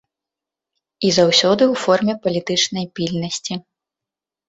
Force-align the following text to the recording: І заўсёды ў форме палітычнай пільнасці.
І 1.09 1.11
заўсёды 1.19 1.63
ў 1.67 1.75
форме 1.83 2.13
палітычнай 2.25 2.85
пільнасці. 2.99 3.53